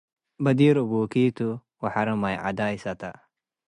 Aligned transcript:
በዲር 0.43 0.77
አቡኪ 0.83 1.13
ቱ 1.37 1.39
ወሐሬ 1.81 2.07
ማይ 2.21 2.35
ዐዳይ 2.43 2.75
ሰተ። 2.83 3.01